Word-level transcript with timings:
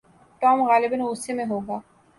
Tom 0.41 0.57
غالباً 0.69 0.99
غصے 1.01 1.33
میں 1.33 1.45
ہوگا۔ 1.45 1.77